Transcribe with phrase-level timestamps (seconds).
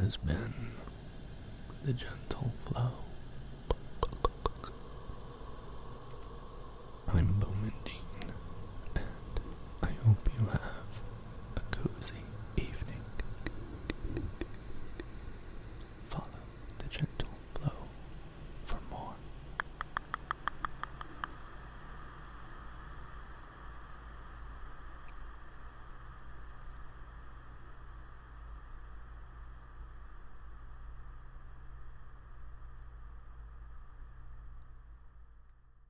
[0.00, 0.54] has been
[1.84, 2.90] the gentle flow.